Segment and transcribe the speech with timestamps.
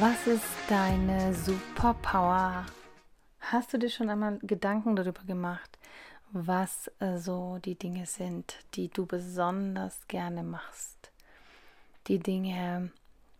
[0.00, 2.64] Was ist deine Superpower?
[3.38, 5.78] Hast du dir schon einmal Gedanken darüber gemacht,
[6.32, 11.12] was äh, so die Dinge sind, die du besonders gerne machst?
[12.06, 12.90] Die Dinge,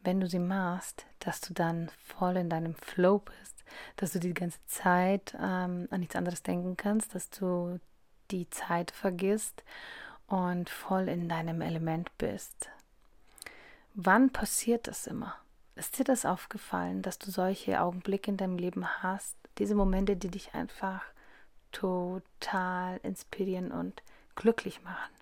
[0.04, 3.64] wenn du sie machst, dass du dann voll in deinem Flow bist,
[3.96, 7.80] dass du die ganze Zeit ähm, an nichts anderes denken kannst, dass du
[8.30, 9.64] die Zeit vergisst
[10.26, 12.68] und voll in deinem Element bist.
[13.94, 15.36] Wann passiert das immer?
[15.80, 20.28] Ist dir das aufgefallen, dass du solche Augenblicke in deinem Leben hast, diese Momente, die
[20.28, 21.02] dich einfach
[21.72, 24.02] total inspirieren und
[24.34, 25.14] glücklich machen?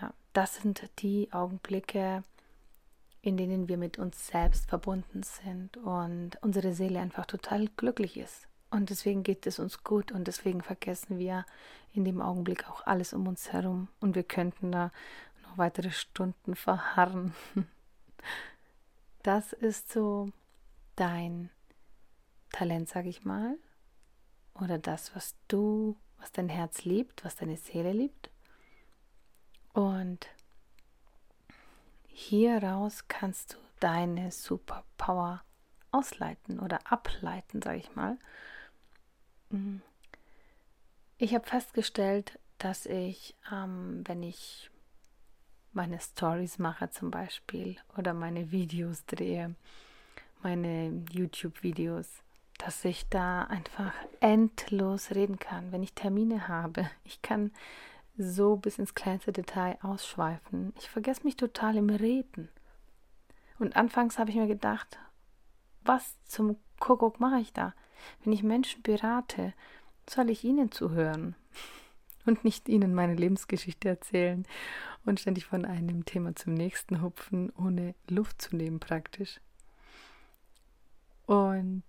[0.00, 2.24] Ja, das sind die Augenblicke,
[3.20, 8.48] in denen wir mit uns selbst verbunden sind und unsere Seele einfach total glücklich ist.
[8.70, 11.44] Und deswegen geht es uns gut und deswegen vergessen wir
[11.92, 14.90] in dem Augenblick auch alles um uns herum und wir könnten da
[15.42, 17.34] noch weitere Stunden verharren.
[19.24, 20.28] Das ist so
[20.96, 21.48] dein
[22.52, 23.56] Talent, sag ich mal.
[24.52, 28.30] Oder das, was du, was dein Herz liebt, was deine Seele liebt.
[29.72, 30.28] Und
[32.06, 35.42] hieraus kannst du deine Superpower
[35.90, 38.18] ausleiten oder ableiten, sage ich mal.
[41.16, 44.70] Ich habe festgestellt, dass ich, ähm, wenn ich
[45.74, 49.54] meine Stories mache zum Beispiel oder meine Videos drehe,
[50.42, 52.08] meine YouTube-Videos,
[52.58, 56.88] dass ich da einfach endlos reden kann, wenn ich Termine habe.
[57.04, 57.50] Ich kann
[58.16, 60.72] so bis ins kleinste Detail ausschweifen.
[60.78, 62.48] Ich vergesse mich total im Reden.
[63.58, 64.98] Und anfangs habe ich mir gedacht,
[65.82, 67.74] was zum Kuckuck mache ich da?
[68.22, 69.52] Wenn ich Menschen berate,
[70.08, 71.34] soll ich ihnen zuhören
[72.26, 74.46] und nicht ihnen meine Lebensgeschichte erzählen
[75.04, 79.40] und ständig von einem Thema zum nächsten hupfen, ohne Luft zu nehmen praktisch.
[81.26, 81.84] Und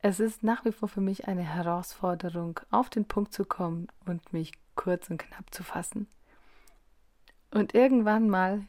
[0.00, 4.32] es ist nach wie vor für mich eine Herausforderung, auf den Punkt zu kommen und
[4.32, 6.08] mich kurz und knapp zu fassen.
[7.50, 8.66] Und irgendwann mal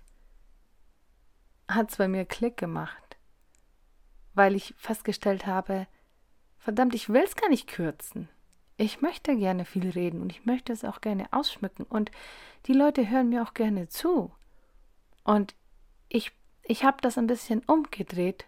[1.67, 3.17] hat es bei mir Klick gemacht,
[4.33, 5.87] weil ich festgestellt habe,
[6.57, 8.29] verdammt, ich will es gar nicht kürzen
[8.77, 12.11] ich möchte gerne viel reden und ich möchte es auch gerne ausschmücken und
[12.67, 14.31] die Leute hören mir auch gerne zu.
[15.23, 15.55] Und
[16.09, 16.31] ich,
[16.63, 18.45] ich habe das ein bisschen umgedreht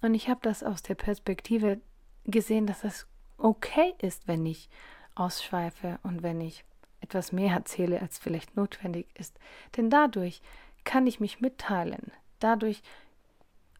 [0.00, 1.80] und ich habe das aus der Perspektive
[2.24, 3.06] gesehen, dass es
[3.38, 4.70] okay ist, wenn ich
[5.16, 6.64] ausschweife und wenn ich
[7.00, 9.38] etwas mehr erzähle, als vielleicht notwendig ist.
[9.76, 10.40] Denn dadurch
[10.84, 12.12] kann ich mich mitteilen.
[12.38, 12.82] Dadurch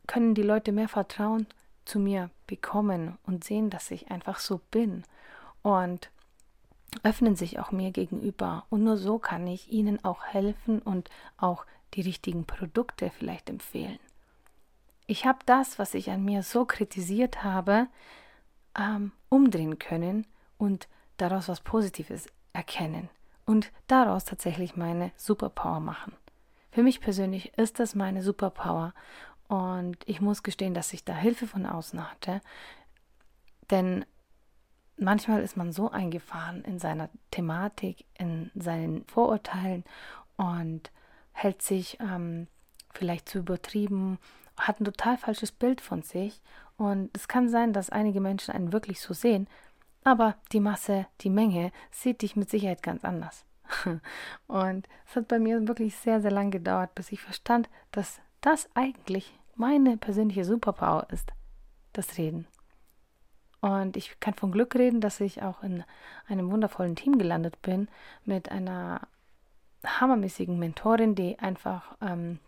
[0.08, 1.46] können die Leute mehr Vertrauen
[1.84, 5.04] zu mir bekommen und sehen, dass ich einfach so bin
[5.62, 6.10] und
[7.02, 8.66] öffnen sich auch mir gegenüber.
[8.68, 11.64] Und nur so kann ich ihnen auch helfen und auch
[11.94, 13.98] die richtigen Produkte vielleicht empfehlen.
[15.06, 17.88] Ich habe das, was ich an mir so kritisiert habe,
[18.78, 20.26] ähm, umdrehen können
[20.58, 23.08] und daraus was Positives erkennen
[23.44, 26.14] und daraus tatsächlich meine Superpower machen.
[26.70, 28.94] Für mich persönlich ist das meine Superpower
[29.48, 32.40] und ich muss gestehen, dass ich da Hilfe von außen hatte,
[33.70, 34.06] denn
[34.97, 39.84] manchmal ist man so eingefahren in seiner Thematik, in seinen Vorurteilen
[40.36, 40.91] und
[41.32, 42.47] hält sich ähm,
[42.92, 44.19] vielleicht zu übertrieben,
[44.56, 46.41] hat ein total falsches Bild von sich.
[46.76, 49.48] Und es kann sein, dass einige Menschen einen wirklich so sehen,
[50.04, 53.44] aber die Masse, die Menge sieht dich mit Sicherheit ganz anders.
[54.47, 58.69] Und es hat bei mir wirklich sehr, sehr lang gedauert, bis ich verstand, dass das
[58.75, 61.32] eigentlich meine persönliche Superpower ist,
[61.93, 62.46] das Reden.
[63.62, 65.85] Und ich kann von Glück reden, dass ich auch in
[66.26, 67.88] einem wundervollen Team gelandet bin
[68.25, 69.00] mit einer
[69.87, 72.41] hammermäßigen Mentorin, die einfach ähm,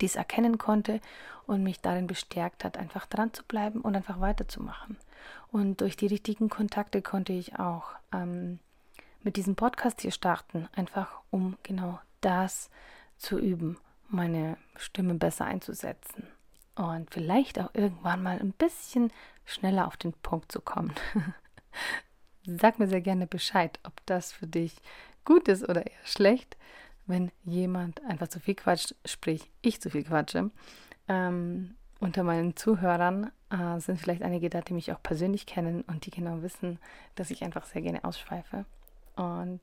[0.00, 1.00] dies erkennen konnte
[1.48, 4.96] und mich darin bestärkt hat, einfach dran zu bleiben und einfach weiterzumachen.
[5.50, 8.60] Und durch die richtigen Kontakte konnte ich auch ähm,
[9.24, 12.70] mit diesem Podcast hier starten, einfach um genau das
[13.16, 13.78] zu üben,
[14.08, 16.28] meine Stimme besser einzusetzen
[16.76, 19.10] und vielleicht auch irgendwann mal ein bisschen
[19.46, 20.92] schneller auf den Punkt zu kommen.
[22.44, 24.76] Sag mir sehr gerne Bescheid, ob das für dich
[25.24, 26.56] gut ist oder eher schlecht.
[27.06, 30.50] wenn jemand einfach zu viel quatscht, sprich ich zu viel quatsche.
[31.08, 36.04] Ähm, unter meinen Zuhörern äh, sind vielleicht einige da, die mich auch persönlich kennen und
[36.04, 36.78] die genau wissen,
[37.14, 38.66] dass ich einfach sehr gerne ausschweife.
[39.14, 39.60] Und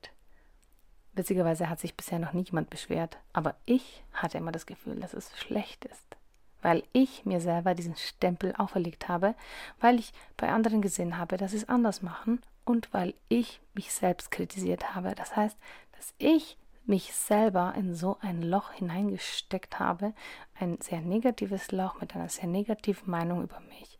[1.12, 5.36] witzigerweise hat sich bisher noch niemand beschwert, aber ich hatte immer das Gefühl, dass es
[5.38, 6.16] schlecht ist,
[6.64, 9.34] weil ich mir selber diesen Stempel auferlegt habe,
[9.80, 13.92] weil ich bei anderen gesehen habe, dass sie es anders machen und weil ich mich
[13.92, 15.14] selbst kritisiert habe.
[15.14, 15.58] Das heißt,
[15.92, 16.56] dass ich
[16.86, 20.14] mich selber in so ein Loch hineingesteckt habe,
[20.58, 23.98] ein sehr negatives Loch mit einer sehr negativen Meinung über mich,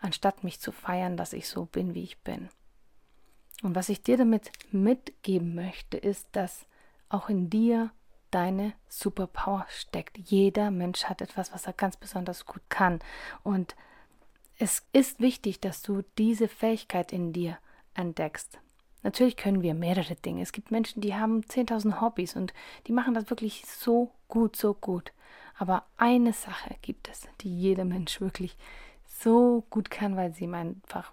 [0.00, 2.48] anstatt mich zu feiern, dass ich so bin, wie ich bin.
[3.64, 6.66] Und was ich dir damit mitgeben möchte, ist, dass
[7.08, 7.90] auch in dir
[8.34, 10.18] deine Superpower steckt.
[10.18, 12.98] Jeder Mensch hat etwas, was er ganz besonders gut kann.
[13.42, 13.76] Und
[14.58, 17.58] es ist wichtig, dass du diese Fähigkeit in dir
[17.94, 18.58] entdeckst.
[19.04, 20.42] Natürlich können wir mehrere Dinge.
[20.42, 22.54] Es gibt Menschen, die haben 10.000 Hobbys und
[22.86, 25.12] die machen das wirklich so gut, so gut.
[25.56, 28.56] Aber eine Sache gibt es, die jeder Mensch wirklich
[29.06, 31.12] so gut kann, weil sie ihm einfach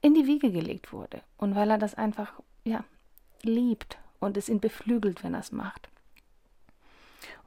[0.00, 2.84] in die Wiege gelegt wurde und weil er das einfach, ja,
[3.42, 5.88] liebt und es ihn beflügelt, wenn er es macht.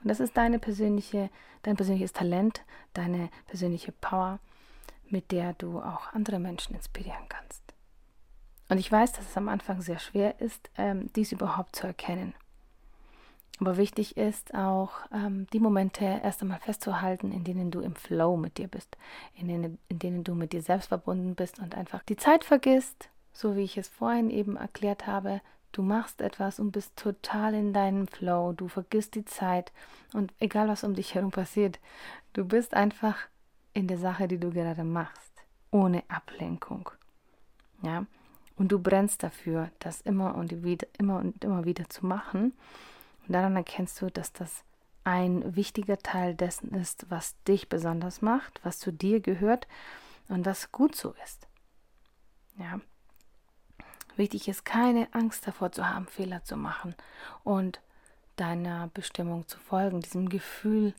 [0.01, 1.29] Und das ist deine persönliche,
[1.63, 2.63] dein persönliches Talent,
[2.93, 4.39] deine persönliche Power,
[5.09, 7.63] mit der du auch andere Menschen inspirieren kannst.
[8.69, 12.33] Und ich weiß, dass es am Anfang sehr schwer ist, ähm, dies überhaupt zu erkennen.
[13.59, 18.37] Aber wichtig ist auch, ähm, die Momente erst einmal festzuhalten, in denen du im Flow
[18.37, 18.95] mit dir bist,
[19.35, 23.09] in denen, in denen du mit dir selbst verbunden bist und einfach die Zeit vergisst,
[23.33, 25.41] so wie ich es vorhin eben erklärt habe.
[25.71, 29.71] Du machst etwas und bist total in deinem Flow, du vergisst die Zeit
[30.13, 31.79] und egal was um dich herum passiert,
[32.33, 33.17] du bist einfach
[33.73, 35.31] in der Sache, die du gerade machst,
[35.71, 36.89] ohne Ablenkung.
[37.83, 38.05] Ja,
[38.57, 42.53] und du brennst dafür, das immer und wieder, immer und immer wieder zu machen.
[43.25, 44.63] Und daran erkennst du, dass das
[45.05, 49.67] ein wichtiger Teil dessen ist, was dich besonders macht, was zu dir gehört
[50.27, 51.47] und was gut so ist.
[52.57, 52.81] Ja.
[54.17, 56.95] Wichtig ist, keine Angst davor zu haben, Fehler zu machen
[57.43, 57.79] und
[58.35, 60.93] deiner Bestimmung zu folgen, diesem Gefühl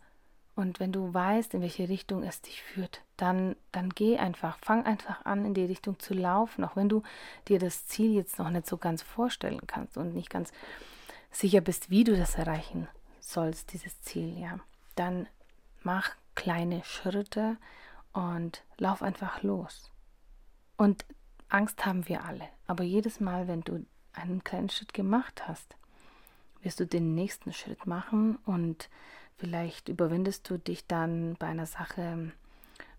[0.60, 4.84] und wenn du weißt, in welche Richtung es dich führt, dann, dann geh einfach, fang
[4.84, 7.02] einfach an, in die Richtung zu laufen, auch wenn du
[7.48, 10.52] dir das Ziel jetzt noch nicht so ganz vorstellen kannst und nicht ganz
[11.30, 12.88] sicher bist, wie du das erreichen
[13.20, 14.58] sollst, dieses Ziel, ja.
[14.96, 15.28] Dann
[15.82, 17.56] mach kleine Schritte
[18.12, 19.90] und lauf einfach los.
[20.76, 21.06] Und
[21.50, 25.76] Angst haben wir alle, aber jedes Mal, wenn du einen kleinen Schritt gemacht hast,
[26.62, 28.88] wirst du den nächsten Schritt machen und
[29.40, 32.30] Vielleicht überwindest du dich dann bei einer Sache,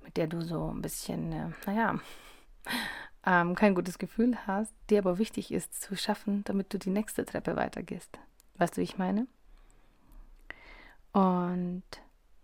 [0.04, 2.00] mit der du so ein bisschen, äh, naja,
[3.28, 7.26] ähm, kein gutes Gefühl hast, die aber wichtig ist zu schaffen, damit du die nächste
[7.26, 8.18] Treppe weitergehst.
[8.56, 9.28] Weißt du, wie ich meine?
[11.14, 11.84] Und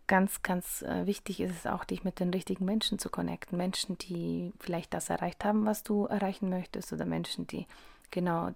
[0.08, 3.58] ganz, ganz äh, wichtig ist es auch, dich mit den richtigen Menschen zu connecten.
[3.58, 7.68] Menschen, die vielleicht das erreicht haben, was du erreichen möchtest, oder Menschen, die
[8.12, 8.52] genau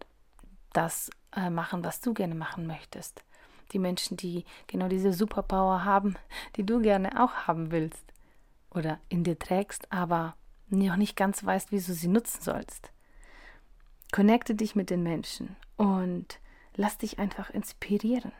[0.73, 3.23] das äh, machen, was du gerne machen möchtest
[3.71, 6.15] die Menschen, die genau diese Superpower haben,
[6.55, 8.03] die du gerne auch haben willst
[8.69, 10.35] oder in dir trägst, aber
[10.69, 12.91] noch nicht ganz weißt, wie du sie nutzen sollst.
[14.11, 16.39] Connecte dich mit den Menschen und
[16.75, 18.31] lass dich einfach inspirieren.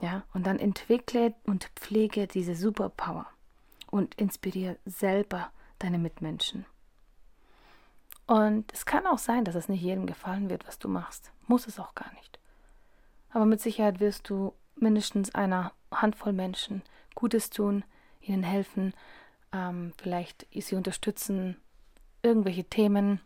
[0.00, 3.26] Ja, und dann entwickle und pflege diese Superpower
[3.90, 6.64] und inspiriere selber deine Mitmenschen.
[8.26, 11.32] Und es kann auch sein, dass es nicht jedem gefallen wird, was du machst.
[11.48, 12.38] Muss es auch gar nicht.
[13.30, 16.82] Aber mit Sicherheit wirst du mindestens einer Handvoll Menschen
[17.14, 17.84] Gutes tun,
[18.20, 18.94] ihnen helfen,
[19.52, 21.56] ähm, vielleicht sie unterstützen,
[22.22, 23.20] irgendwelche Themen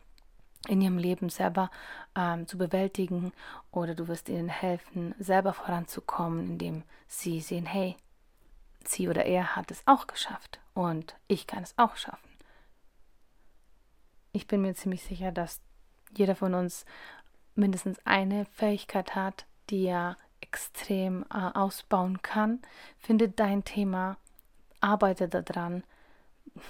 [0.68, 1.70] in ihrem Leben selber
[2.16, 3.32] ähm, zu bewältigen
[3.70, 7.96] oder du wirst ihnen helfen, selber voranzukommen, indem sie sehen, hey,
[8.84, 12.28] sie oder er hat es auch geschafft und ich kann es auch schaffen.
[14.32, 15.60] Ich bin mir ziemlich sicher, dass
[16.16, 16.84] jeder von uns
[17.54, 22.60] mindestens eine Fähigkeit hat, die er extrem äh, ausbauen kann.
[22.98, 24.16] Finde dein Thema,
[24.80, 25.84] arbeite daran,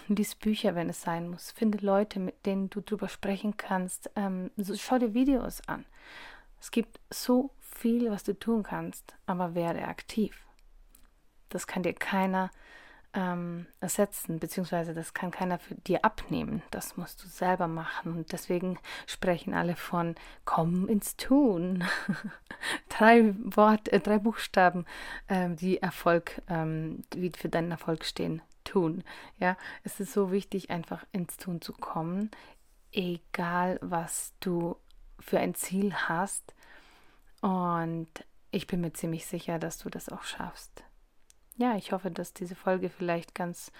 [0.08, 1.50] lies Bücher, wenn es sein muss.
[1.50, 4.10] Finde Leute, mit denen du darüber sprechen kannst.
[4.16, 5.84] Ähm, so, schau dir Videos an.
[6.60, 10.46] Es gibt so viel, was du tun kannst, aber werde aktiv.
[11.50, 12.50] Das kann dir keiner
[13.12, 16.62] ähm, ersetzen, beziehungsweise das kann keiner für dir abnehmen.
[16.70, 18.16] Das musst du selber machen.
[18.16, 20.14] Und deswegen sprechen alle von
[20.44, 21.84] komm ins Tun.
[22.88, 24.84] drei Wort, äh, drei Buchstaben,
[25.28, 28.42] äh, die Erfolg, ähm, die für deinen Erfolg stehen.
[28.64, 29.04] Tun.
[29.38, 32.30] Ja, es ist so wichtig, einfach ins Tun zu kommen,
[32.92, 34.76] egal was du
[35.21, 36.54] für ein Ziel hast.
[37.40, 38.09] Und
[38.50, 40.85] ich bin mir ziemlich sicher, dass du das auch schaffst.
[41.56, 43.71] Ja, ich hoffe, dass diese Folge vielleicht ganz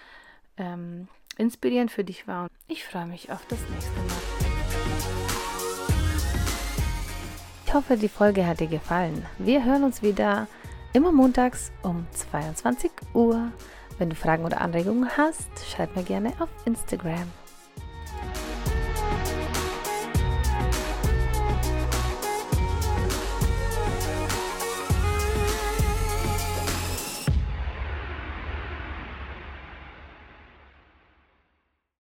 [0.57, 2.47] ähm, inspirierend für dich war.
[2.67, 4.45] Ich freue mich auf das nächste Mal.
[7.65, 9.25] Ich hoffe, die Folge hat dir gefallen.
[9.37, 10.47] Wir hören uns wieder
[10.95, 13.51] immer montags um 22 Uhr.
[13.97, 17.29] Wenn du Fragen oder Anregungen hast, schreib mir gerne auf Instagram.